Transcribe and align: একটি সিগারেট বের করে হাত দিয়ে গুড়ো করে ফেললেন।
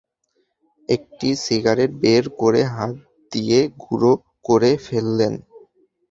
একটি 0.89 1.29
সিগারেট 1.43 1.91
বের 2.03 2.23
করে 2.41 2.61
হাত 2.73 2.93
দিয়ে 3.31 3.59
গুড়ো 3.83 4.13
করে 4.45 4.71
ফেললেন। 4.85 5.33